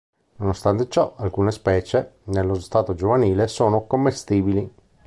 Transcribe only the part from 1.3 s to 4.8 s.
specie, nello stadio giovanile, sono commestibili.